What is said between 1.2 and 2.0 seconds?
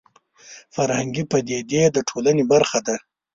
پدیدې د